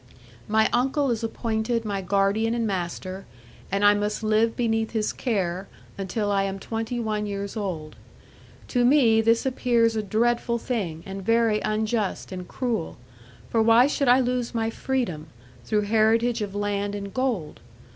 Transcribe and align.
My 0.47 0.67
uncle 0.73 1.11
is 1.11 1.23
appointed 1.23 1.85
my 1.85 2.01
guardian 2.01 2.55
and 2.55 2.65
master; 2.65 3.27
and 3.71 3.85
I 3.85 3.93
must 3.93 4.23
live 4.23 4.55
beneath 4.55 4.93
his 4.93 5.13
care, 5.13 5.67
until 5.95 6.31
I 6.31 6.41
am 6.41 6.57
twenty 6.57 6.99
one 6.99 7.27
years 7.27 7.55
old. 7.55 7.95
To 8.69 8.83
me 8.83 9.21
this 9.21 9.45
appears 9.45 9.95
a 9.95 10.01
dreadful 10.01 10.57
thing, 10.57 11.03
and 11.05 11.23
very 11.23 11.59
unjust, 11.61 12.31
and 12.31 12.47
cruel; 12.47 12.97
for 13.51 13.61
why 13.61 13.85
should 13.85 14.07
I 14.07 14.21
lose 14.21 14.55
my 14.55 14.71
freedom, 14.71 15.27
through 15.65 15.81
heritage 15.81 16.41
of 16.41 16.55
land 16.55 16.95
and 16.95 17.13
gold? 17.13 17.59